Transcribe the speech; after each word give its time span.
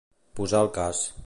Posar 0.39 0.63
el 0.67 0.71
cas. 0.79 1.07